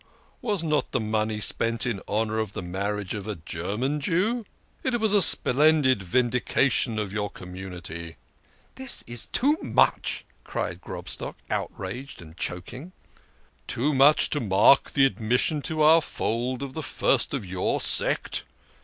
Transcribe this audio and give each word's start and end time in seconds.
Was 0.41 0.63
not 0.63 0.93
the 0.93 0.99
money 0.99 1.39
spent 1.39 1.85
in 1.85 2.01
honour 2.07 2.39
of 2.39 2.53
the 2.53 2.63
marriage 2.63 3.13
of 3.13 3.27
a 3.27 3.35
German 3.35 3.99
Jew? 3.99 4.45
It 4.83 4.99
was 4.99 5.13
a 5.13 5.21
splendid 5.21 6.01
vindication 6.01 6.97
of 6.97 7.13
your 7.13 7.29
community."" 7.29 8.15
This 8.77 9.03
is 9.05 9.27
too 9.27 9.59
much!" 9.61 10.25
cried 10.43 10.81
Grobstock, 10.81 11.35
outraged 11.51 12.19
and 12.19 12.35
choking. 12.35 12.93
"Too 13.67 13.93
much 13.93 14.31
to 14.31 14.39
mark 14.39 14.93
the 14.93 15.05
admission 15.05 15.61
to 15.69 15.83
our 15.83 16.01
fold 16.01 16.63
of 16.63 16.73
the 16.73 16.81
first 16.81 17.35
of 17.35 17.45
your 17.45 17.79
sect 17.79 18.43